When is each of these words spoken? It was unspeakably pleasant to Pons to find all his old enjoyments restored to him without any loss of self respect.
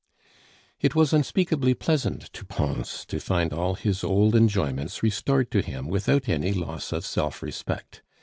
It 0.79 0.95
was 0.95 1.13
unspeakably 1.13 1.75
pleasant 1.75 2.33
to 2.33 2.43
Pons 2.43 3.05
to 3.05 3.19
find 3.19 3.53
all 3.53 3.75
his 3.75 4.03
old 4.03 4.33
enjoyments 4.35 5.03
restored 5.03 5.51
to 5.51 5.61
him 5.61 5.87
without 5.87 6.27
any 6.27 6.53
loss 6.53 6.91
of 6.91 7.05
self 7.05 7.43
respect. 7.43 8.01